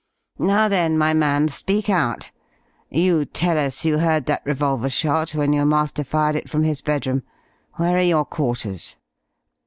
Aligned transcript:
"Now 0.39 0.67
then, 0.67 0.97
my 0.97 1.13
man, 1.13 1.47
speak 1.47 1.87
out. 1.87 2.31
You 2.89 3.23
tell 3.23 3.59
us 3.59 3.85
you 3.85 3.99
heard 3.99 4.25
that 4.25 4.41
revolver 4.45 4.89
shot 4.89 5.35
when 5.35 5.53
your 5.53 5.65
master 5.67 6.03
fired 6.03 6.35
it 6.35 6.49
from 6.49 6.63
his 6.63 6.81
bedroom. 6.81 7.21
Where 7.75 7.97
are 7.97 8.01
your 8.01 8.25
quarters?" 8.25 8.97